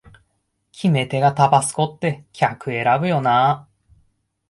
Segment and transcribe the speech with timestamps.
[0.71, 3.67] 決め手がタバスコって客選ぶよなあ